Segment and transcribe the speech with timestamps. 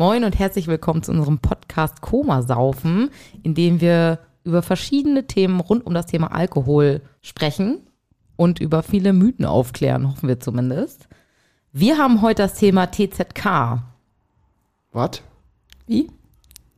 [0.00, 3.10] Moin und herzlich willkommen zu unserem Podcast Koma Saufen,
[3.42, 7.86] in dem wir über verschiedene Themen rund um das Thema Alkohol sprechen
[8.36, 11.06] und über viele Mythen aufklären, hoffen wir zumindest.
[11.72, 13.82] Wir haben heute das Thema TZK.
[14.92, 15.20] Was?
[15.86, 16.10] Wie?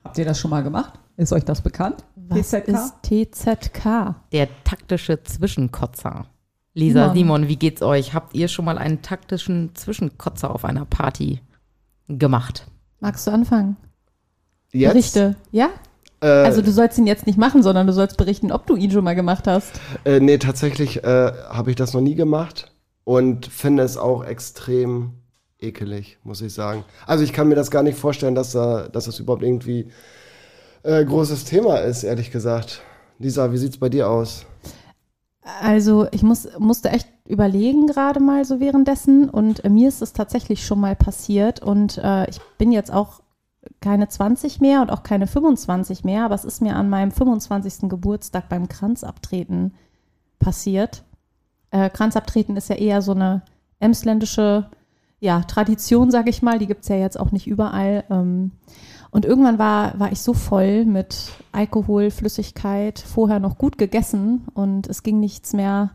[0.02, 0.98] Habt ihr das schon mal gemacht?
[1.16, 2.02] Ist euch das bekannt?
[2.16, 2.66] Was TZK?
[2.66, 4.16] ist TZK?
[4.32, 6.26] Der taktische Zwischenkotzer.
[6.74, 7.14] Lisa, Simon.
[7.14, 8.14] Simon, wie geht's euch?
[8.14, 11.40] Habt ihr schon mal einen taktischen Zwischenkotzer auf einer Party
[12.08, 12.66] gemacht?
[13.02, 13.76] Magst du anfangen?
[14.70, 14.92] Jetzt?
[14.92, 15.34] Berichte.
[15.50, 15.70] Ja?
[16.20, 18.92] Äh, Also du sollst ihn jetzt nicht machen, sondern du sollst berichten, ob du ihn
[18.92, 19.72] schon mal gemacht hast.
[20.04, 22.70] äh, nee, tatsächlich äh, habe ich das noch nie gemacht
[23.02, 25.14] und finde es auch extrem
[25.58, 26.84] ekelig, muss ich sagen.
[27.04, 29.90] Also ich kann mir das gar nicht vorstellen, dass, da, dass das überhaupt irgendwie
[30.84, 32.82] äh, großes Thema ist, ehrlich gesagt.
[33.18, 34.46] Lisa, wie sieht's bei dir aus?
[35.60, 40.12] Also ich muss, musste echt überlegen gerade mal so währenddessen und äh, mir ist es
[40.12, 43.20] tatsächlich schon mal passiert und äh, ich bin jetzt auch
[43.80, 47.88] keine 20 mehr und auch keine 25 mehr, aber es ist mir an meinem 25.
[47.88, 49.74] Geburtstag beim Kranzabtreten
[50.40, 51.04] passiert.
[51.70, 53.42] Äh, Kranzabtreten ist ja eher so eine
[53.78, 54.68] emsländische
[55.20, 58.04] ja, Tradition, sage ich mal, die gibt es ja jetzt auch nicht überall.
[58.10, 58.50] Ähm,
[59.12, 64.88] und irgendwann war, war ich so voll mit Alkohol, Flüssigkeit, vorher noch gut gegessen und
[64.88, 65.90] es ging nichts mehr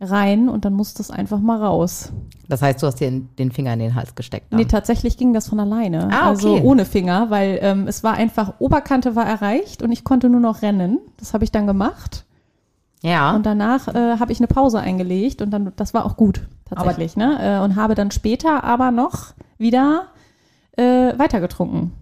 [0.00, 2.12] rein und dann musste es einfach mal raus.
[2.48, 4.50] Das heißt, du hast dir den Finger in den Hals gesteckt.
[4.52, 4.58] Dann.
[4.58, 6.08] Nee, tatsächlich ging das von alleine.
[6.10, 6.62] Ah, Also okay.
[6.64, 10.62] ohne Finger, weil ähm, es war einfach, Oberkante war erreicht und ich konnte nur noch
[10.62, 10.98] rennen.
[11.18, 12.24] Das habe ich dann gemacht.
[13.02, 13.34] ja.
[13.36, 17.16] Und danach äh, habe ich eine Pause eingelegt und dann, das war auch gut, tatsächlich,
[17.16, 17.58] ne?
[17.58, 20.06] Äh, und habe dann später aber noch wieder
[20.76, 21.92] äh, weitergetrunken.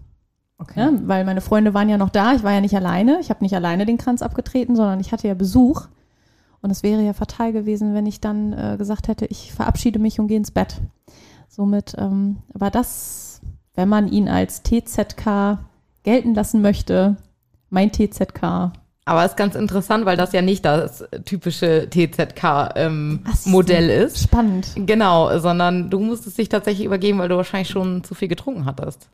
[0.57, 0.79] Okay.
[0.79, 3.43] Ja, weil meine Freunde waren ja noch da, ich war ja nicht alleine, ich habe
[3.43, 5.87] nicht alleine den Kranz abgetreten, sondern ich hatte ja Besuch.
[6.61, 10.19] Und es wäre ja fatal gewesen, wenn ich dann äh, gesagt hätte, ich verabschiede mich
[10.19, 10.75] und gehe ins Bett.
[11.47, 13.41] Somit ähm, war das,
[13.75, 15.59] wenn man ihn als TZK
[16.03, 17.15] gelten lassen möchte,
[17.69, 18.71] mein TZK.
[19.05, 21.87] Aber es ist ganz interessant, weil das ja nicht das typische.
[21.89, 24.23] TZK-Modell ähm, ist.
[24.23, 24.67] Spannend.
[24.75, 29.09] Genau, sondern du musstest dich tatsächlich übergeben, weil du wahrscheinlich schon zu viel getrunken hattest.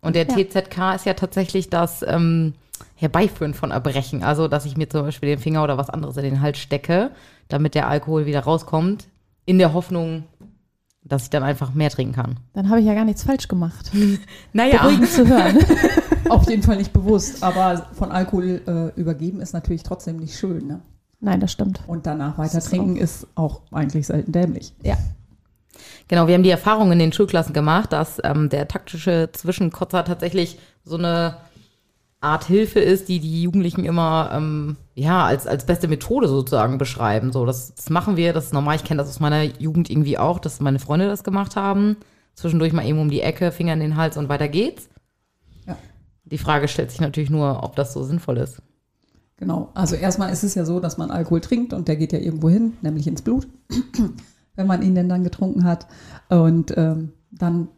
[0.00, 0.36] Und der Ja.
[0.36, 2.54] TZK ist ja tatsächlich das ähm,
[2.94, 4.22] Herbeiführen von Erbrechen.
[4.22, 7.10] Also, dass ich mir zum Beispiel den Finger oder was anderes in den Hals stecke,
[7.48, 9.08] damit der Alkohol wieder rauskommt,
[9.44, 10.24] in der Hoffnung,
[11.02, 12.36] dass ich dann einfach mehr trinken kann.
[12.52, 13.90] Dann habe ich ja gar nichts falsch gemacht.
[14.52, 15.58] Naja, Beruhigend zu hören.
[16.28, 20.66] Auf jeden Fall nicht bewusst, aber von Alkohol äh, übergeben ist natürlich trotzdem nicht schön.
[20.66, 20.80] Ne?
[21.20, 21.80] Nein, das stimmt.
[21.86, 24.72] Und danach weiter trinken ist auch eigentlich selten dämlich.
[24.82, 24.96] Ja.
[26.08, 30.58] Genau, wir haben die Erfahrung in den Schulklassen gemacht, dass ähm, der taktische Zwischenkotzer tatsächlich
[30.84, 31.36] so eine
[32.20, 37.32] Art Hilfe ist, die die Jugendlichen immer ähm, ja als, als beste Methode sozusagen beschreiben.
[37.32, 38.76] So, das, das machen wir, das ist normal.
[38.76, 41.96] Ich kenne das aus meiner Jugend irgendwie auch, dass meine Freunde das gemacht haben.
[42.34, 44.88] Zwischendurch mal eben um die Ecke, Finger in den Hals und weiter geht's.
[45.66, 45.76] Ja.
[46.24, 48.62] Die Frage stellt sich natürlich nur, ob das so sinnvoll ist.
[49.36, 49.70] Genau.
[49.74, 52.48] Also erstmal ist es ja so, dass man Alkohol trinkt und der geht ja irgendwo
[52.48, 53.46] hin, nämlich ins Blut,
[54.56, 55.86] wenn man ihn denn dann getrunken hat.
[56.28, 57.68] Und ähm, dann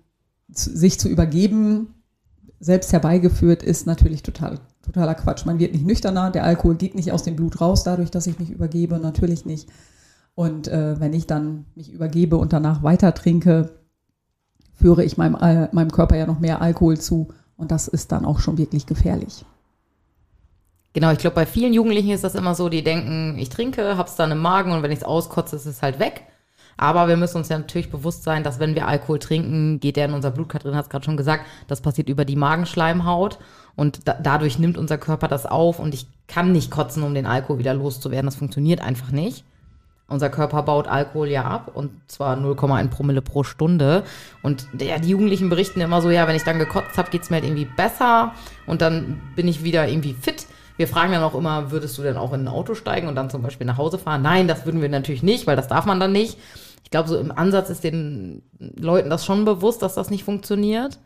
[0.48, 1.94] sich zu übergeben,
[2.60, 5.46] selbst herbeigeführt, ist natürlich total, totaler Quatsch.
[5.46, 8.38] Man wird nicht nüchterner, der Alkohol geht nicht aus dem Blut raus, dadurch, dass ich
[8.38, 9.68] mich übergebe, natürlich nicht.
[10.34, 13.70] Und äh, wenn ich dann mich übergebe und danach weiter trinke,
[14.72, 17.28] führe ich meinem, Al- meinem Körper ja noch mehr Alkohol zu.
[17.56, 19.44] Und das ist dann auch schon wirklich gefährlich.
[20.92, 24.14] Genau, ich glaube, bei vielen Jugendlichen ist das immer so, die denken, ich trinke, hab's
[24.14, 26.22] dann im Magen und wenn ich es auskotze, ist es halt weg.
[26.78, 30.06] Aber wir müssen uns ja natürlich bewusst sein, dass wenn wir Alkohol trinken, geht der
[30.06, 33.38] in unser Blut, Katrin hat es gerade schon gesagt, das passiert über die Magenschleimhaut
[33.74, 37.26] und da, dadurch nimmt unser Körper das auf und ich kann nicht kotzen, um den
[37.26, 38.26] Alkohol wieder loszuwerden.
[38.26, 39.44] Das funktioniert einfach nicht.
[40.06, 44.04] Unser Körper baut Alkohol ja ab und zwar 0,1 Promille pro Stunde.
[44.42, 47.36] Und ja, die Jugendlichen berichten immer so, ja, wenn ich dann gekotzt habe, geht's mir
[47.36, 48.32] halt irgendwie besser
[48.66, 50.46] und dann bin ich wieder irgendwie fit.
[50.78, 53.30] Wir fragen dann auch immer, würdest du denn auch in ein Auto steigen und dann
[53.30, 54.22] zum Beispiel nach Hause fahren?
[54.22, 56.38] Nein, das würden wir natürlich nicht, weil das darf man dann nicht.
[56.84, 60.98] Ich glaube, so im Ansatz ist den Leuten das schon bewusst, dass das nicht funktioniert.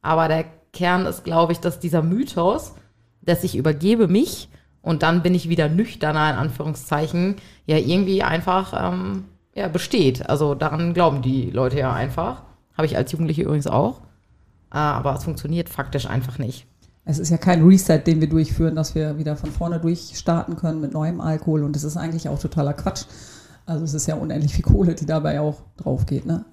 [0.00, 2.74] Aber der Kern ist, glaube ich, dass dieser Mythos,
[3.22, 4.48] dass ich übergebe mich
[4.82, 7.36] und dann bin ich wieder nüchterner, in Anführungszeichen,
[7.66, 9.24] ja irgendwie einfach ähm,
[9.54, 10.28] ja, besteht.
[10.28, 12.42] Also daran glauben die Leute ja einfach.
[12.74, 14.00] Habe ich als Jugendliche übrigens auch.
[14.72, 16.66] Äh, aber es funktioniert faktisch einfach nicht.
[17.04, 20.80] Es ist ja kein Reset, den wir durchführen, dass wir wieder von vorne durchstarten können
[20.80, 21.64] mit neuem Alkohol.
[21.64, 23.04] Und es ist eigentlich auch totaler Quatsch.
[23.68, 26.24] Also es ist ja unendlich viel Kohle, die dabei auch drauf geht.
[26.24, 26.44] Ne?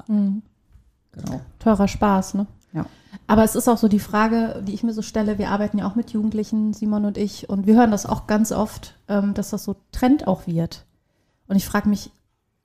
[1.13, 1.39] Genau.
[1.59, 2.45] Teurer Spaß, ne?
[2.73, 2.85] Ja.
[3.25, 5.87] Aber es ist auch so die Frage, die ich mir so stelle, wir arbeiten ja
[5.87, 9.51] auch mit Jugendlichen, Simon und ich, und wir hören das auch ganz oft, ähm, dass
[9.51, 10.85] das so Trend auch wird.
[11.47, 12.11] Und ich frage mich,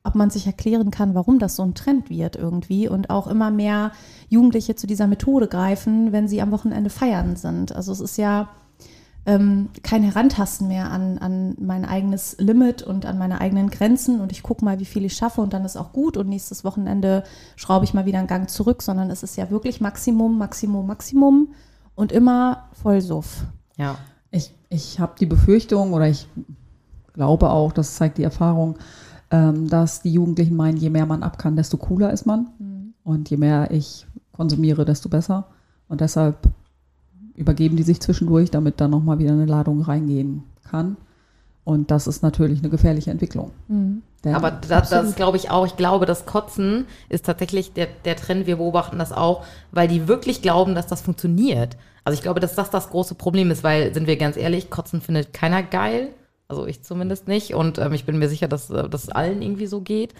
[0.02, 3.52] ob man sich erklären kann, warum das so ein Trend wird irgendwie und auch immer
[3.52, 3.92] mehr
[4.28, 7.72] Jugendliche zu dieser Methode greifen, wenn sie am Wochenende feiern sind.
[7.72, 8.48] Also es ist ja
[9.26, 14.32] ähm, kein Herantasten mehr an, an mein eigenes Limit und an meine eigenen Grenzen und
[14.32, 17.24] ich gucke mal, wie viel ich schaffe und dann ist auch gut und nächstes Wochenende
[17.56, 21.48] schraube ich mal wieder einen Gang zurück, sondern es ist ja wirklich Maximum, Maximum, Maximum
[21.94, 23.44] und immer Vollsuff.
[23.76, 23.96] Ja.
[24.30, 26.26] Ich, ich habe die Befürchtung oder ich
[27.12, 28.78] glaube auch, das zeigt die Erfahrung,
[29.30, 32.50] ähm, dass die Jugendlichen meinen, je mehr man ab kann, desto cooler ist man.
[33.02, 35.48] Und je mehr ich konsumiere, desto besser.
[35.88, 36.48] Und deshalb
[37.40, 40.96] übergeben die sich zwischendurch, damit dann nochmal wieder eine Ladung reingehen kann.
[41.64, 43.50] Und das ist natürlich eine gefährliche Entwicklung.
[43.68, 45.66] Denn- Aber das, das glaube ich auch.
[45.66, 48.46] Ich glaube, das Kotzen ist tatsächlich der, der Trend.
[48.46, 51.76] Wir beobachten das auch, weil die wirklich glauben, dass das funktioniert.
[52.04, 55.00] Also ich glaube, dass das das große Problem ist, weil, sind wir ganz ehrlich, Kotzen
[55.00, 56.08] findet keiner geil.
[56.48, 57.54] Also ich zumindest nicht.
[57.54, 60.14] Und ähm, ich bin mir sicher, dass äh, das allen irgendwie so geht.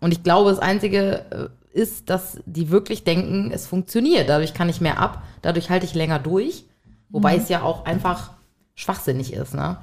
[0.00, 4.28] Und ich glaube, das Einzige äh, ist, dass die wirklich denken, es funktioniert.
[4.28, 6.64] Dadurch kann ich mehr ab, dadurch halte ich länger durch.
[7.10, 8.30] Wobei es ja auch einfach
[8.74, 9.78] schwachsinnig ist, ne?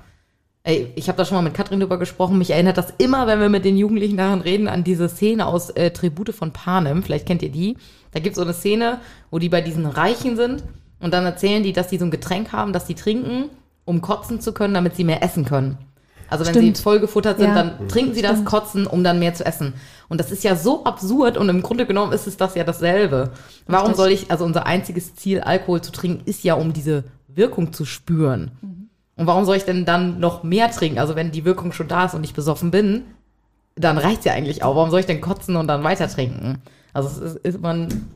[0.63, 2.39] Ey, ich habe da schon mal mit Katrin drüber gesprochen.
[2.39, 5.69] Mich erinnert das immer, wenn wir mit den Jugendlichen daran reden, an diese Szene aus
[5.69, 7.03] äh, Tribute von Panem.
[7.03, 7.77] Vielleicht kennt ihr die.
[8.11, 8.99] Da gibt es so eine Szene,
[9.29, 10.63] wo die bei diesen Reichen sind
[10.99, 13.49] und dann erzählen die, dass die so ein Getränk haben, das die trinken,
[13.85, 15.77] um kotzen zu können, damit sie mehr essen können.
[16.29, 16.77] Also wenn Stimmt.
[16.77, 17.55] sie vollgefuttert sind, Ja.
[17.63, 19.73] dann trinken sie das Kotzen, um dann mehr zu essen.
[20.09, 23.31] Und das ist ja so absurd und im Grunde genommen ist es das ja dasselbe.
[23.67, 27.73] Warum soll ich, also unser einziges Ziel, Alkohol zu trinken, ist ja, um diese Wirkung
[27.73, 28.51] zu spüren.
[29.17, 30.99] Und warum soll ich denn dann noch mehr trinken?
[30.99, 33.03] Also wenn die Wirkung schon da ist und ich besoffen bin,
[33.75, 34.75] dann reicht's ja eigentlich auch.
[34.75, 36.61] Warum soll ich denn kotzen und dann weiter trinken?
[36.93, 38.09] Also es ist, ist man ein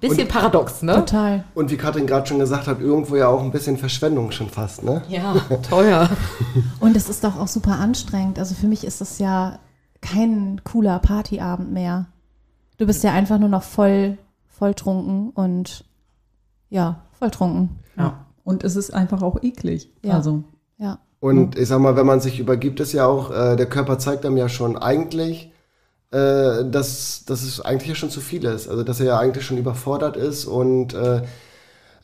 [0.00, 0.94] bisschen paradox, ne?
[0.94, 1.44] Total.
[1.54, 4.82] Und wie Katrin gerade schon gesagt hat, irgendwo ja auch ein bisschen Verschwendung schon fast,
[4.82, 5.02] ne?
[5.08, 5.34] Ja,
[5.68, 6.08] teuer.
[6.80, 8.38] Und es ist doch auch super anstrengend.
[8.38, 9.58] Also für mich ist das ja
[10.00, 12.06] kein cooler Partyabend mehr.
[12.78, 14.18] Du bist ja einfach nur noch voll,
[14.48, 15.84] voll trunken und
[16.70, 17.78] ja, voll trunken.
[17.96, 18.26] Ja.
[18.44, 19.92] Und es ist einfach auch eklig.
[20.02, 20.14] Ja.
[20.14, 20.44] Also
[20.78, 20.98] Ja.
[21.20, 24.24] Und ich sag mal, wenn man sich übergibt, ist ja auch, äh, der Körper zeigt
[24.24, 25.52] einem ja schon eigentlich,
[26.12, 28.68] äh, dass, dass es eigentlich ja schon zu viel ist.
[28.68, 31.22] Also dass er ja eigentlich schon überfordert ist und äh,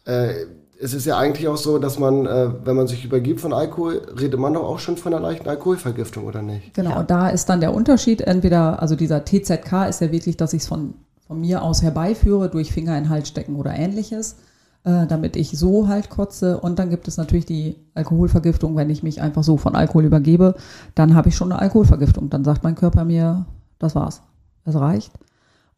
[0.05, 0.47] äh,
[0.81, 4.03] es ist ja eigentlich auch so, dass man, äh, wenn man sich übergibt von Alkohol,
[4.21, 6.75] redet man doch auch schon von einer leichten Alkoholvergiftung, oder nicht?
[6.75, 7.01] Genau, Ja.
[7.01, 8.21] und da ist dann der Unterschied.
[8.21, 10.95] Entweder, also dieser TZK ist ja wirklich, dass ich es von,
[11.27, 14.37] von mir aus herbeiführe, durch Finger in den Hals stecken oder ähnliches,
[14.85, 16.59] äh, damit ich so halt kotze.
[16.61, 20.55] Und dann gibt es natürlich die Alkoholvergiftung, wenn ich mich einfach so von Alkohol übergebe,
[20.95, 22.29] dann habe ich schon eine Alkoholvergiftung.
[22.31, 23.47] Dann sagt mein Körper mir,
[23.79, 24.21] das war's,
[24.65, 25.13] es reicht.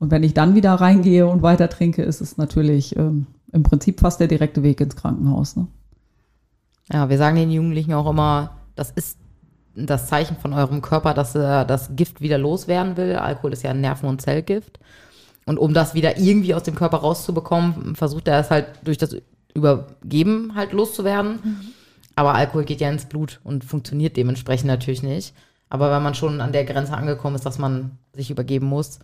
[0.00, 4.00] Und wenn ich dann wieder reingehe und weiter trinke, ist es natürlich ähm, im Prinzip
[4.00, 5.56] fast der direkte Weg ins Krankenhaus.
[5.56, 5.66] Ne?
[6.92, 9.18] Ja, wir sagen den Jugendlichen auch immer, das ist
[9.74, 13.16] das Zeichen von eurem Körper, dass er das Gift wieder loswerden will.
[13.16, 14.80] Alkohol ist ja ein Nerven- und Zellgift.
[15.46, 19.16] Und um das wieder irgendwie aus dem Körper rauszubekommen, versucht er es halt durch das
[19.54, 21.38] Übergeben halt loszuwerden.
[22.16, 25.34] Aber Alkohol geht ja ins Blut und funktioniert dementsprechend natürlich nicht.
[25.70, 28.98] Aber wenn man schon an der Grenze angekommen ist, dass man sich übergeben muss,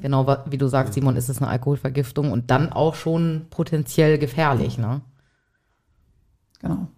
[0.00, 4.78] genau wie du sagst, Simon, ist es eine Alkoholvergiftung und dann auch schon potenziell gefährlich,
[4.78, 5.00] ne?
[6.60, 6.88] Genau.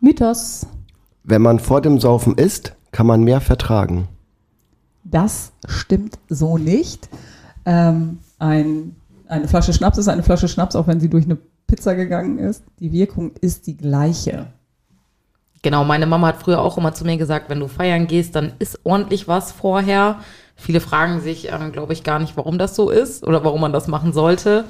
[0.00, 0.66] Mythos.
[1.22, 4.06] Wenn man vor dem Saufen isst, kann man mehr vertragen.
[5.02, 7.08] Das stimmt so nicht.
[7.64, 11.94] Ähm, ein, eine Flasche Schnaps ist eine Flasche Schnaps, auch wenn sie durch eine Pizza
[11.94, 12.62] gegangen ist.
[12.80, 14.52] Die Wirkung ist die gleiche.
[15.64, 18.52] Genau, meine Mama hat früher auch immer zu mir gesagt, wenn du feiern gehst, dann
[18.58, 20.18] isst ordentlich was vorher.
[20.56, 23.72] Viele fragen sich, ähm, glaube ich, gar nicht, warum das so ist oder warum man
[23.72, 24.66] das machen sollte.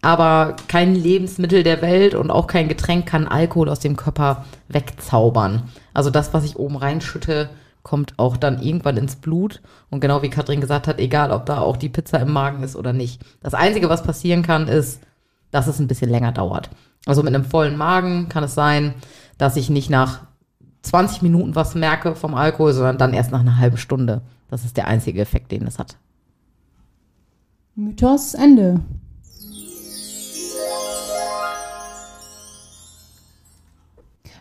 [0.00, 5.70] Aber kein Lebensmittel der Welt und auch kein Getränk kann Alkohol aus dem Körper wegzaubern.
[5.94, 7.48] Also das, was ich oben reinschütte,
[7.84, 9.60] kommt auch dann irgendwann ins Blut.
[9.90, 12.74] Und genau wie Katrin gesagt hat, egal ob da auch die Pizza im Magen ist
[12.74, 13.22] oder nicht.
[13.44, 15.02] Das Einzige, was passieren kann, ist,
[15.52, 16.68] dass es ein bisschen länger dauert.
[17.06, 18.94] Also mit einem vollen Magen kann es sein,
[19.38, 20.31] dass ich nicht nach
[20.82, 24.22] 20 Minuten was merke vom Alkohol, sondern dann erst nach einer halben Stunde.
[24.48, 25.96] Das ist der einzige Effekt, den es hat.
[27.74, 28.80] Mythos Ende.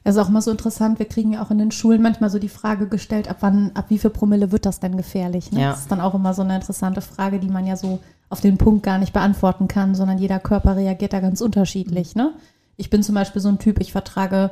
[0.03, 2.39] Es ist auch immer so interessant, wir kriegen ja auch in den Schulen manchmal so
[2.39, 5.51] die Frage gestellt, ab wann, ab wie viel Promille wird das denn gefährlich?
[5.51, 5.61] Ne?
[5.61, 5.69] Ja.
[5.71, 8.57] Das ist dann auch immer so eine interessante Frage, die man ja so auf den
[8.57, 12.15] Punkt gar nicht beantworten kann, sondern jeder Körper reagiert da ganz unterschiedlich.
[12.15, 12.33] Ne?
[12.77, 14.51] Ich bin zum Beispiel so ein Typ, ich vertrage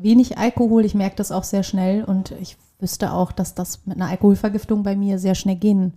[0.00, 3.96] wenig Alkohol, ich merke das auch sehr schnell und ich wüsste auch, dass das mit
[3.96, 5.92] einer Alkoholvergiftung bei mir sehr schnell gehen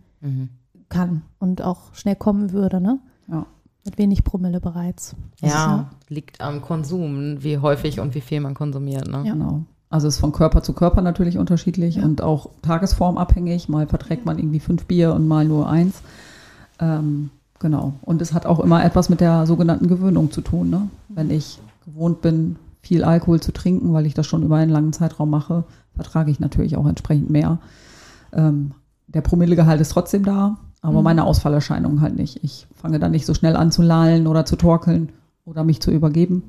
[0.89, 2.81] kann und auch schnell kommen würde.
[2.81, 2.99] Ne?
[3.27, 3.45] Ja.
[3.85, 5.15] Mit wenig Promille bereits.
[5.39, 9.07] Ja, liegt am Konsum, wie häufig und wie viel man konsumiert.
[9.07, 9.23] Ne?
[9.25, 9.33] Ja.
[9.33, 9.63] Genau.
[9.89, 12.03] Also ist von Körper zu Körper natürlich unterschiedlich Ja.
[12.03, 13.67] und auch tagesformabhängig.
[13.69, 16.01] Mal verträgt man irgendwie fünf Bier und mal nur eins.
[16.79, 17.29] Ähm,
[17.59, 17.93] genau.
[18.01, 20.69] Und es hat auch immer etwas mit der sogenannten Gewöhnung zu tun.
[20.69, 20.87] Ne?
[21.09, 24.93] Wenn ich gewohnt bin, viel Alkohol zu trinken, weil ich das schon über einen langen
[24.93, 25.63] Zeitraum mache,
[25.95, 27.59] vertrage ich natürlich auch entsprechend mehr.
[28.33, 28.71] Ähm,
[29.07, 31.03] der Promillegehalt ist trotzdem da, aber Mhm.
[31.03, 32.43] meine Ausfallerscheinungen halt nicht.
[32.43, 35.09] Ich fange dann nicht so schnell an zu lallen oder zu torkeln
[35.45, 36.43] oder mich zu übergeben.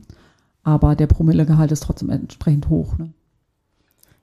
[0.65, 2.97] Aber der Promillegehalt ist trotzdem entsprechend hoch.
[2.97, 3.11] Ne?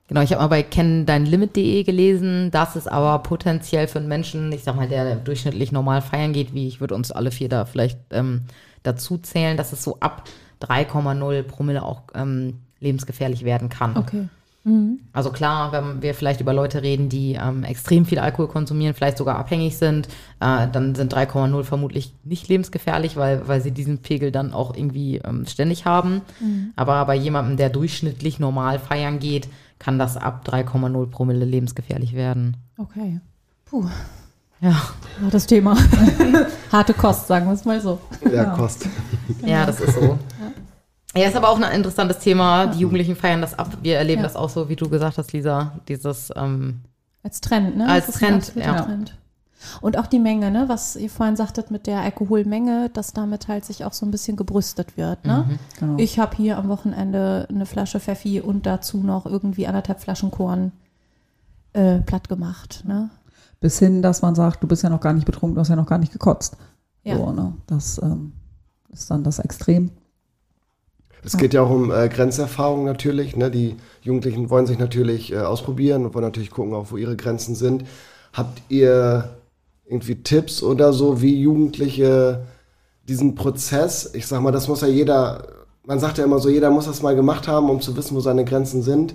[0.08, 4.64] Genau, ich habe mal bei kenndeinlimit.de gelesen, dass es aber potenziell für einen Menschen, ich
[4.64, 8.00] sag mal, der durchschnittlich normal feiern geht, wie ich würde uns alle vier da vielleicht
[8.10, 8.42] ähm,
[8.82, 10.24] dazu zählen, dass es so ab
[10.62, 13.96] 3,0 Promille auch ähm, lebensgefährlich werden kann.
[13.96, 14.28] Okay.
[14.64, 15.00] Mhm.
[15.14, 19.16] Also klar, wenn wir vielleicht über Leute reden, die ähm, extrem viel Alkohol konsumieren, vielleicht
[19.16, 20.06] sogar abhängig sind,
[20.40, 25.16] äh, dann sind 3,0 vermutlich nicht lebensgefährlich, weil, weil sie diesen Pegel dann auch irgendwie
[25.24, 26.20] ähm, ständig haben.
[26.76, 29.48] Aber bei jemandem, der durchschnittlich normal feiern geht,
[29.78, 32.58] kann das ab 3,0 Promille lebensgefährlich werden.
[32.76, 33.18] Okay.
[33.64, 33.86] Puh,
[34.60, 34.76] Ja,
[35.22, 35.74] hartes Thema.
[36.72, 37.98] Harte Kost, sagen wir es mal so.
[38.26, 38.44] Ja, Ja.
[38.56, 38.86] Kost.
[39.42, 40.18] ja, das ist so.
[41.16, 42.68] Ja, ist aber auch ein interessantes Thema.
[42.68, 43.78] Die Jugendlichen feiern das ab.
[43.82, 44.28] Wir erleben Ja.
[44.28, 45.72] das auch so, wie du gesagt hast, Lisa.
[45.88, 46.80] Dieses, ähm,
[47.22, 47.88] Als Trend, ne?
[47.88, 48.82] Als Trend, ja.
[48.82, 49.16] Trend.
[49.82, 50.68] Und auch die Menge, ne?
[50.68, 54.36] Was ihr vorhin sagtet mit der Alkoholmenge, dass damit halt sich auch so ein bisschen
[54.36, 55.58] gebrüstet wird, ne?
[55.78, 55.96] Genau.
[55.98, 60.72] Ich habe hier am Wochenende eine Flasche Pfeffi und dazu noch irgendwie anderthalb Flaschen Korn
[61.72, 63.10] äh, platt gemacht, ne?
[63.60, 65.76] Bis hin, dass man sagt, du bist ja noch gar nicht betrunken, du hast ja
[65.76, 66.56] noch gar nicht gekotzt.
[67.02, 67.16] Ja.
[67.16, 67.52] So, ne?
[67.66, 68.32] Das ähm,
[68.90, 69.90] ist dann das Extrem.
[71.22, 73.36] Es geht ja auch um äh, Grenzerfahrung natürlich.
[73.36, 73.50] Ne?
[73.50, 77.54] Die Jugendlichen wollen sich natürlich äh, ausprobieren und wollen natürlich gucken, auch wo ihre Grenzen
[77.54, 77.84] sind.
[78.32, 79.30] Habt ihr
[79.86, 82.46] irgendwie Tipps oder so, wie Jugendliche
[83.08, 85.48] diesen Prozess, ich sag mal, das muss ja jeder,
[85.84, 88.20] man sagt ja immer so, jeder muss das mal gemacht haben, um zu wissen, wo
[88.20, 89.14] seine Grenzen sind.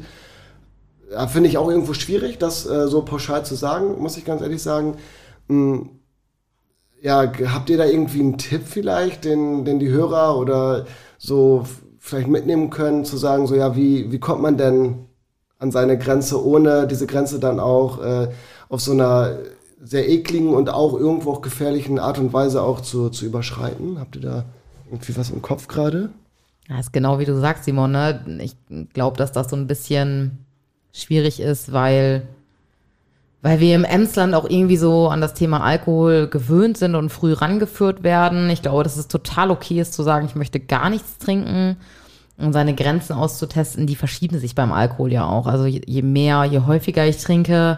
[1.11, 4.41] Ja, Finde ich auch irgendwo schwierig, das äh, so pauschal zu sagen, muss ich ganz
[4.41, 4.97] ehrlich sagen.
[5.47, 5.89] Hm,
[7.01, 11.65] ja, habt ihr da irgendwie einen Tipp vielleicht, den, den die Hörer oder so
[12.05, 15.07] vielleicht mitnehmen können, zu sagen, so ja, wie, wie kommt man denn
[15.57, 18.27] an seine Grenze, ohne diese Grenze dann auch äh,
[18.69, 19.39] auf so einer
[19.81, 23.99] sehr ekligen und auch irgendwo auch gefährlichen Art und Weise auch zu, zu überschreiten?
[23.99, 24.45] Habt ihr da
[24.91, 26.11] irgendwie was im Kopf gerade?
[26.69, 27.91] Ja, ist genau wie du sagst, Simon.
[27.91, 28.39] Ne?
[28.39, 28.55] Ich
[28.93, 30.45] glaube, dass das so ein bisschen
[30.93, 32.27] schwierig ist, weil,
[33.45, 37.31] weil wir im Emsland auch irgendwie so an das Thema Alkohol gewöhnt sind und früh
[37.31, 38.49] rangeführt werden.
[38.49, 41.77] Ich glaube, dass es total okay ist zu sagen, ich möchte gar nichts trinken
[42.39, 45.45] und seine Grenzen auszutesten, die verschieben sich beim Alkohol ja auch.
[45.45, 47.77] Also je, mehr, je häufiger ich trinke,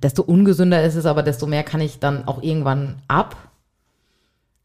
[0.00, 3.34] desto ungesünder ist es, aber desto mehr kann ich dann auch irgendwann ab.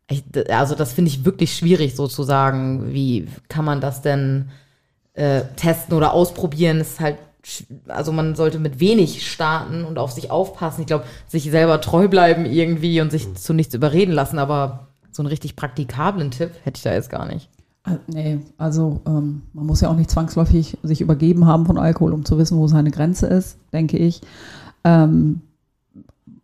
[0.08, 2.94] Ich, also das finde ich wirklich schwierig sozusagen.
[2.94, 4.52] Wie kann man das denn
[5.16, 6.82] äh, testen oder ausprobieren?
[6.82, 7.18] Ist halt,
[7.88, 10.82] also man sollte mit wenig starten und auf sich aufpassen.
[10.82, 14.40] Ich glaube, sich selber treu bleiben irgendwie und sich zu nichts überreden lassen.
[14.40, 17.50] Aber so einen richtig praktikablen Tipp hätte ich da jetzt gar nicht.
[17.86, 22.14] Äh, Nee, also ähm, man muss ja auch nicht zwangsläufig sich übergeben haben von Alkohol,
[22.14, 24.22] um zu wissen, wo seine Grenze ist, denke ich.
[24.84, 25.42] Ähm,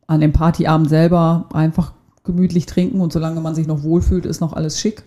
[0.08, 4.54] an dem Partyabend selber einfach gemütlich trinken und solange man sich noch wohlfühlt, ist noch
[4.54, 5.04] alles schick,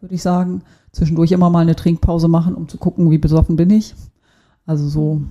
[0.00, 0.62] würde ich sagen.
[0.92, 3.94] Zwischendurch immer mal eine Trinkpause machen, um zu gucken, wie besoffen bin ich.
[4.66, 5.22] Also so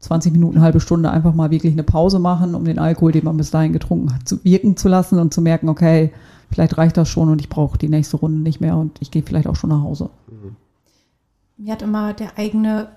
[0.00, 3.36] 20 Minuten, halbe Stunde einfach mal wirklich eine Pause machen, um den Alkohol, den man
[3.36, 6.12] bis dahin getrunken hat, zu wirken zu lassen und zu merken, okay,
[6.50, 9.22] vielleicht reicht das schon und ich brauche die nächste Runde nicht mehr und ich gehe
[9.22, 10.10] vielleicht auch schon nach Hause.
[11.56, 12.88] Mir hat immer der eigene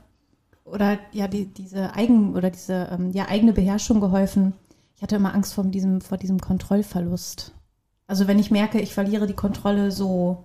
[0.65, 4.53] oder ja die, diese eigen oder diese ähm, ja eigene Beherrschung geholfen.
[4.95, 7.53] Ich hatte immer Angst vor diesem vor diesem Kontrollverlust.
[8.07, 10.43] Also wenn ich merke, ich verliere die Kontrolle so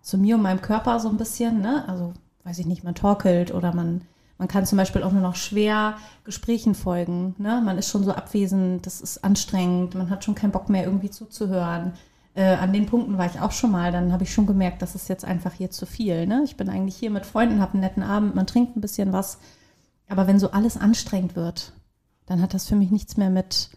[0.00, 1.84] zu mir und meinem Körper so ein bisschen, ne?
[1.88, 4.02] Also weiß ich nicht, man torkelt oder man
[4.42, 5.94] man kann zum Beispiel auch nur noch schwer
[6.24, 7.36] Gesprächen folgen.
[7.38, 7.62] Ne?
[7.64, 11.10] Man ist schon so abwesend, das ist anstrengend, man hat schon keinen Bock mehr irgendwie
[11.10, 11.92] zuzuhören.
[12.34, 14.96] Äh, an den Punkten war ich auch schon mal, dann habe ich schon gemerkt, das
[14.96, 16.26] ist jetzt einfach hier zu viel.
[16.26, 16.42] Ne?
[16.44, 19.38] Ich bin eigentlich hier mit Freunden, habe einen netten Abend, man trinkt ein bisschen was.
[20.08, 21.72] Aber wenn so alles anstrengend wird,
[22.26, 23.70] dann hat das für mich nichts mehr mit,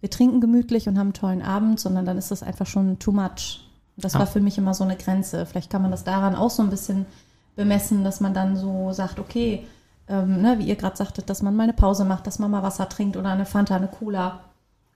[0.00, 3.12] wir trinken gemütlich und haben einen tollen Abend, sondern dann ist das einfach schon too
[3.12, 3.60] much.
[3.96, 4.18] Das Ja.
[4.18, 5.46] war für mich immer so eine Grenze.
[5.46, 7.06] Vielleicht kann man das daran auch so ein bisschen
[7.54, 9.64] bemessen, dass man dann so sagt, okay,
[10.08, 12.62] ähm, ne, wie ihr gerade sagtet, dass man mal eine Pause macht, dass man mal
[12.62, 14.40] Wasser trinkt oder eine Fanta, eine Cola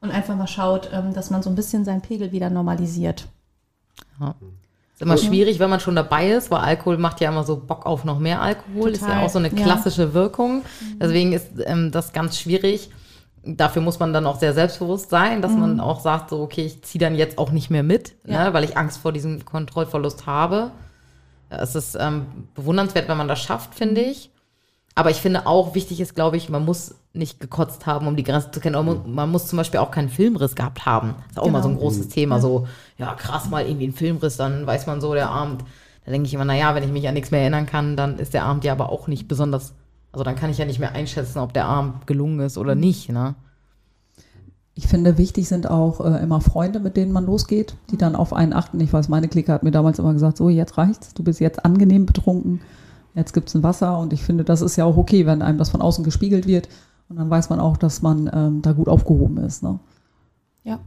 [0.01, 3.27] und einfach mal schaut, ähm, dass man so ein bisschen seinen Pegel wieder normalisiert.
[4.95, 7.87] Ist immer schwierig, wenn man schon dabei ist, weil Alkohol macht ja immer so Bock
[7.87, 8.91] auf noch mehr Alkohol.
[8.91, 9.63] Ist ja Total, auch so eine ja.
[9.63, 10.63] klassische Wirkung.
[11.01, 12.91] Deswegen ist ähm, das ganz schwierig.
[13.45, 16.83] dafür muss man dann auch sehr selbstbewusst sein, dass man auch sagt, so, okay, ich
[16.83, 18.45] ziehe dann jetzt auch nicht mehr mit, Ja.
[18.45, 20.71] ne, weil ich Angst vor diesem Kontrollverlust habe.
[21.49, 24.31] Es ist ähm, bewundernswert, wenn man das schafft, finde ich.
[24.95, 28.23] Aber ich finde auch wichtig ist, glaube ich, man muss nicht gekotzt haben, um die
[28.25, 28.85] Grenze zu kennen.
[28.85, 31.15] Man- man muss zum Beispiel auch keinen Filmriss gehabt haben.
[31.29, 31.85] Das ist auch immer so ein Genau.
[31.85, 32.41] großes Thema.
[32.41, 32.67] So,
[32.99, 35.65] ja, krass, mal irgendwie ein Filmriss, dann weiß man so, der Abend.
[36.05, 38.35] Da denke ich immer, naja, wenn ich mich an nichts mehr erinnern kann, dann ist
[38.35, 39.73] der Abend ja aber auch nicht besonders.
[40.13, 43.09] Also dann kann ich ja nicht mehr einschätzen, ob der Abend gelungen ist oder nicht.
[43.11, 43.35] Ne?
[44.75, 48.33] Ich finde, wichtig sind auch äh, immer Freunde, mit denen man losgeht, die dann auf
[48.33, 48.81] einen achten.
[48.81, 51.65] Ich weiß, meine Clique hat mir damals immer gesagt, so, jetzt reicht's, du bist jetzt
[51.65, 52.61] angenehm betrunken,
[53.15, 55.71] jetzt gibt's ein Wasser und ich finde, das ist ja auch okay, wenn einem das
[55.71, 56.69] von außen gespiegelt wird
[57.09, 59.63] und dann weiß man auch, dass man ähm, da gut aufgehoben ist.
[59.63, 59.79] Ne?
[60.65, 60.81] Ja.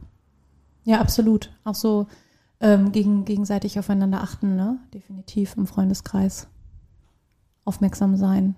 [0.84, 1.52] Ja, absolut.
[1.64, 2.06] Auch so
[2.60, 4.78] ähm, gegen, gegenseitig aufeinander achten, ne?
[4.94, 6.48] Definitiv im Freundeskreis.
[7.64, 8.54] Aufmerksam sein.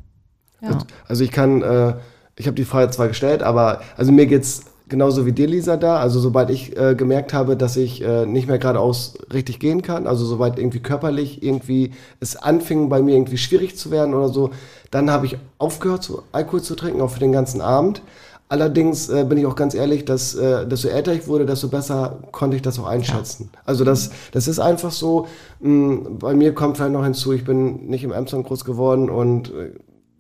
[0.60, 0.78] Ja.
[1.06, 1.96] Also ich kann, äh,
[2.37, 5.99] ich habe die Frage zwar gestellt, aber also mir geht's genauso wie dir, Lisa, da.
[5.99, 10.07] Also sobald ich äh, gemerkt habe, dass ich äh, nicht mehr geradeaus richtig gehen kann,
[10.07, 14.50] also sobald irgendwie körperlich irgendwie es anfing bei mir irgendwie schwierig zu werden oder so,
[14.90, 18.02] dann habe ich aufgehört, zu, Alkohol zu trinken, auch für den ganzen Abend.
[18.50, 22.21] Allerdings äh, bin ich auch ganz ehrlich, dass äh, desto älter ich wurde, desto besser
[22.33, 23.50] konnte ich das auch einschätzen.
[23.66, 25.26] Also das, das ist einfach so.
[25.61, 29.52] Mh, bei mir kommt vielleicht noch hinzu, ich bin nicht im Emsland groß geworden und
[29.52, 29.73] äh,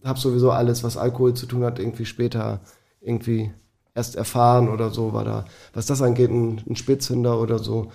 [0.04, 2.60] habe sowieso alles, was Alkohol zu tun hat, irgendwie später
[3.00, 3.50] irgendwie
[3.98, 7.90] erst erfahren oder so, war da, was das angeht, ein, ein Spätzünder oder so.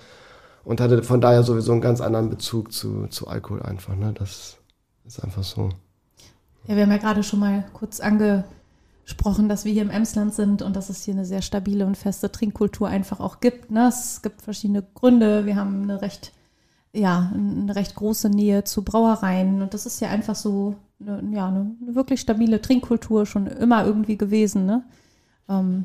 [0.62, 3.96] Und hatte von daher sowieso einen ganz anderen Bezug zu, zu Alkohol einfach.
[3.96, 4.12] Ne?
[4.14, 4.58] Das
[5.04, 5.70] ist einfach so.
[6.66, 10.62] Ja, wir haben ja gerade schon mal kurz angesprochen, dass wir hier im Emsland sind
[10.62, 13.70] und dass es hier eine sehr stabile und feste Trinkkultur einfach auch gibt.
[13.70, 13.88] Ne?
[13.88, 15.44] Es gibt verschiedene Gründe.
[15.44, 16.32] Wir haben eine recht,
[16.92, 21.48] ja, eine recht große Nähe zu Brauereien und das ist ja einfach so eine, ja,
[21.48, 24.64] eine wirklich stabile Trinkkultur schon immer irgendwie gewesen.
[24.64, 24.84] Ne?
[25.48, 25.84] Ähm,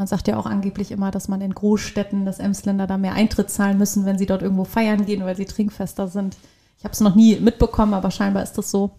[0.00, 3.50] man sagt ja auch angeblich immer, dass man in Großstädten, dass Emsländer da mehr Eintritt
[3.50, 6.36] zahlen müssen, wenn sie dort irgendwo feiern gehen, weil sie trinkfester sind.
[6.78, 8.92] Ich habe es noch nie mitbekommen, aber scheinbar ist das so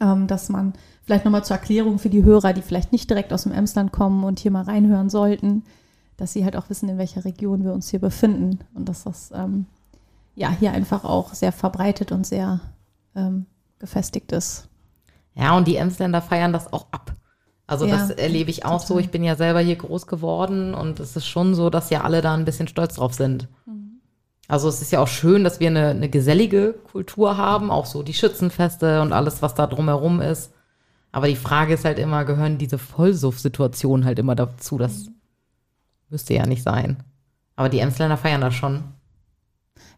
[0.00, 3.44] ähm, dass man vielleicht nochmal zur Erklärung für die Hörer, die vielleicht nicht direkt aus
[3.44, 5.64] dem Emsland kommen und hier mal reinhören sollten,
[6.16, 9.32] dass sie halt auch wissen, in welcher Region wir uns hier befinden und dass das
[9.34, 9.66] ähm,
[10.34, 12.60] ja hier einfach auch sehr verbreitet und sehr
[13.16, 13.46] ähm,
[13.78, 14.68] gefestigt ist.
[15.34, 17.16] Ja, und die Emsländer feiern das auch ab.
[17.70, 18.94] Also Ja, das erlebe ich auch so.
[18.94, 19.04] total.
[19.04, 22.20] Ich bin ja selber hier groß geworden und es ist schon so, dass ja alle
[22.20, 23.46] da ein bisschen stolz drauf sind.
[24.48, 28.02] Also es ist ja auch schön, dass wir eine, eine gesellige Kultur haben, auch so
[28.02, 30.52] die Schützenfeste und alles, was da drumherum ist.
[31.12, 34.76] Aber die Frage ist halt immer, gehören diese Vollsuff-Situationen halt immer dazu?
[34.76, 35.06] Das
[36.08, 37.04] müsste ja nicht sein.
[37.54, 38.82] Aber die Emsländer feiern das schon.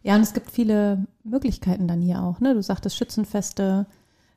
[0.02, 2.38] Ja, und es gibt viele Möglichkeiten dann hier auch.
[2.40, 2.52] Ne?
[2.52, 3.86] Du sagtest Schützenfeste.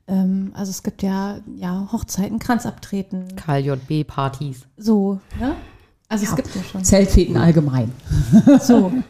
[0.07, 4.67] Ähm, also es gibt ja, ja Hochzeiten, Kranzabtreten, KJB-Partys.
[4.77, 5.19] so.
[5.39, 5.53] Ne?
[6.07, 6.83] Also es gibt ja schon.
[6.83, 7.91] Zeltfäden allgemein.
[8.61, 8.91] So.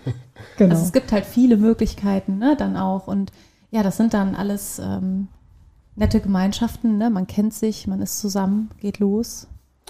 [0.58, 0.74] Genau.
[0.74, 3.08] Also es gibt halt viele Möglichkeiten, ne, dann auch.
[3.08, 3.34] Und
[3.72, 5.28] ja, das sind dann alles ähm,
[5.98, 7.10] nette Gemeinschaften, ne?
[7.10, 9.48] Man kennt sich, man ist zusammen, geht los.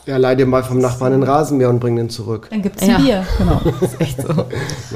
[0.08, 2.48] Ja, leih dir mal vom Nachbarn den Rasenmäher und bring den zurück.
[2.50, 2.96] Dann gibt es Ja.
[2.98, 3.26] ein Bier.
[3.38, 3.62] genau.
[3.82, 4.46] ist echt so.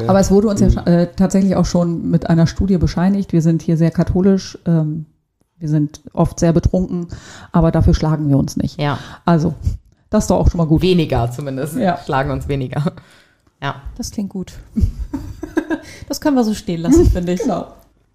[0.08, 3.32] Aber es wurde uns ja äh, tatsächlich auch schon mit einer Studie bescheinigt.
[3.32, 4.58] Wir sind hier sehr katholisch.
[4.66, 5.06] Ähm,
[5.60, 7.08] wir sind oft sehr betrunken,
[7.52, 8.80] aber dafür schlagen wir uns nicht.
[8.80, 9.54] Ja, Also,
[10.10, 10.82] das ist doch auch schon mal gut.
[10.82, 11.76] weniger zumindest.
[11.78, 12.00] Ja.
[12.04, 12.94] Schlagen uns weniger.
[13.62, 13.76] Ja.
[13.98, 14.54] Das klingt gut.
[16.08, 17.42] das können wir so stehen lassen, finde ich.
[17.42, 17.68] Genau.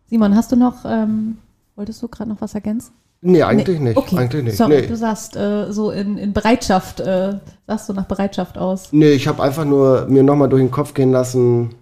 [0.08, 1.38] Simon, hast du noch, ähm,
[1.76, 2.92] wolltest du gerade noch was ergänzen?
[3.26, 3.96] Nee, eigentlich nicht.
[3.96, 4.56] Okay, Eigentlich nicht.
[4.58, 4.86] sorry, nee.
[4.86, 8.88] du sagst äh, so in, in Bereitschaft, äh, sagst du nach Bereitschaft aus.
[8.92, 11.74] Nee, ich habe einfach nur mir nochmal durch den Kopf gehen lassen,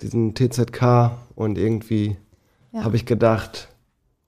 [0.00, 2.16] diesen TZK und irgendwie
[2.72, 2.82] Ja.
[2.82, 3.68] habe ich gedacht,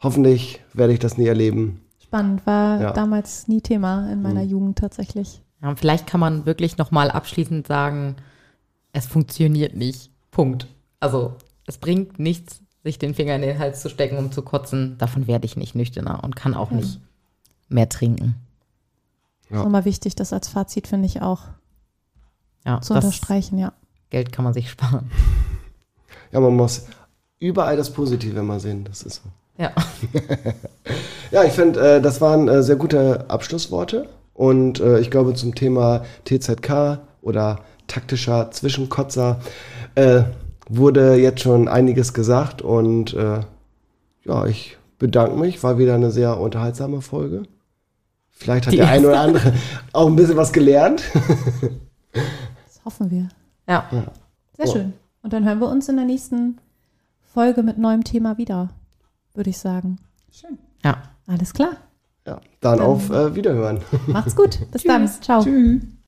[0.05, 1.81] hoffentlich werde ich das nie erleben.
[2.03, 2.93] Spannend, war Ja.
[2.93, 4.51] damals nie Thema in meiner Mhm.
[4.51, 5.40] Jugend tatsächlich.
[5.62, 8.17] Ja, und vielleicht kann man wirklich nochmal abschließend sagen,
[8.93, 10.11] es funktioniert nicht.
[10.31, 10.69] Punkt.
[11.01, 11.35] Also
[11.67, 14.97] es bringt nichts, sich den Finger in den Hals zu stecken, um zu kotzen.
[14.99, 17.01] Davon werde ich nicht nüchterner und kann auch nicht
[17.69, 18.35] mehr trinken.
[19.51, 19.57] Ja.
[19.59, 21.43] Ist nochmal wichtig, das als Fazit finde ich auch
[22.67, 23.73] Ja, zu unterstreichen, ja.
[24.11, 25.11] Geld kann man sich sparen.
[26.31, 26.87] Ja, man muss
[27.48, 28.85] überall das Positive immer sehen.
[28.85, 29.22] Das ist so.
[29.62, 29.72] Ja.
[31.30, 34.09] Ja, ich finde, äh, das waren äh, sehr gute Abschlussworte.
[34.35, 39.40] Und äh, ich glaube, zum Thema TZK oder taktischer Zwischenkotzer
[39.96, 40.22] äh,
[40.68, 42.62] wurde jetzt schon einiges gesagt.
[42.62, 43.40] Und äh,
[44.24, 45.62] ja, ich bedanke mich.
[45.64, 47.42] War wieder eine sehr unterhaltsame Folge.
[48.30, 49.54] Vielleicht hat Die der eine oder andere
[49.92, 51.02] auch ein bisschen was gelernt.
[52.12, 53.28] Das hoffen wir.
[53.66, 53.88] Ja.
[54.57, 54.72] Sehr Oh.
[54.72, 54.92] schön.
[55.22, 56.59] Und dann hören wir uns in der nächsten
[57.35, 58.68] Folge mit neuem Thema wieder,
[59.35, 59.99] würde ich sagen.
[60.31, 60.57] Schön.
[60.85, 61.03] Ja.
[61.27, 61.73] Alles klar.
[62.25, 63.81] Ja, dann auf äh, Wiederhören.
[64.07, 64.61] Macht's gut.
[64.70, 65.09] Bis dann.
[65.09, 65.42] Ciao.
[65.42, 65.83] Tschüss.